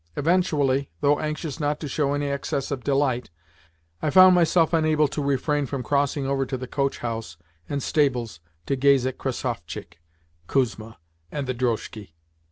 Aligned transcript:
Eventually, 0.15 0.89
though 1.01 1.19
anxious 1.19 1.59
not 1.59 1.79
to 1.79 1.87
show 1.87 2.15
any 2.15 2.25
excess 2.25 2.71
of 2.71 2.83
delight, 2.83 3.29
I 4.01 4.09
found 4.09 4.33
myself 4.33 4.73
unable 4.73 5.07
to 5.07 5.21
refrain 5.21 5.67
from 5.67 5.83
crossing 5.83 6.25
over 6.25 6.43
to 6.43 6.57
the 6.57 6.65
coach 6.65 6.97
house 6.97 7.37
and 7.69 7.83
stables 7.83 8.39
to 8.65 8.75
gaze 8.75 9.05
at 9.05 9.19
Krassovchik, 9.19 9.99
Kuzma, 10.47 10.97
and 11.31 11.45
the 11.45 11.53
drozhki. 11.53 12.13